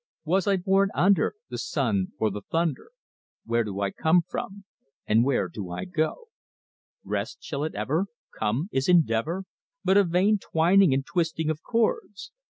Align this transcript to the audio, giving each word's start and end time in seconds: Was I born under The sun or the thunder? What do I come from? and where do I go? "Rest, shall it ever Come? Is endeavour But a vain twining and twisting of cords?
Was 0.25 0.47
I 0.47 0.55
born 0.57 0.89
under 0.95 1.35
The 1.49 1.59
sun 1.59 2.13
or 2.17 2.31
the 2.31 2.41
thunder? 2.49 2.89
What 3.45 3.65
do 3.65 3.81
I 3.81 3.91
come 3.91 4.23
from? 4.27 4.63
and 5.05 5.23
where 5.23 5.47
do 5.47 5.69
I 5.69 5.85
go? 5.85 6.29
"Rest, 7.03 7.43
shall 7.43 7.63
it 7.65 7.75
ever 7.75 8.07
Come? 8.35 8.67
Is 8.71 8.89
endeavour 8.89 9.43
But 9.83 9.97
a 9.97 10.03
vain 10.03 10.39
twining 10.39 10.91
and 10.91 11.05
twisting 11.05 11.51
of 11.51 11.61
cords? 11.61 12.31